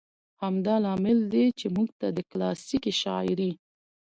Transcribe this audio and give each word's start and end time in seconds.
همدا 0.41 0.75
لامل 0.83 1.17
دى، 1.33 1.45
چې 1.59 1.67
موږ 1.75 1.89
ته 1.99 2.07
د 2.17 2.19
کلاسيکې 2.31 2.93
شاعرۍ 3.01 3.51